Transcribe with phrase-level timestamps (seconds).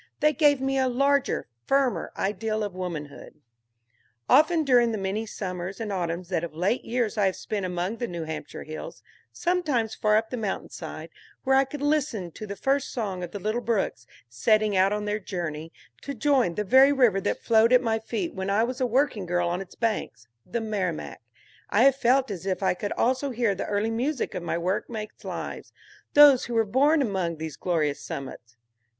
[0.19, 3.35] They gave me a larger, firmer ideal of womanhood.
[4.27, 7.97] Often during the many summers and autumns that of late years I have spent among
[7.97, 12.55] the New Hampshire hills, sometimes far up the mountainsides, where I could listen to the
[12.55, 15.71] first song of the little brooks setting out on their journey
[16.01, 19.27] to join the very river that flowed at my feet when I was a working
[19.27, 21.21] girl on its banks, the Merrimack,
[21.69, 25.23] I have felt as if I could also hear the early music of my workmates'
[25.23, 25.71] lives,
[26.15, 28.57] those who were born among these glorious summits.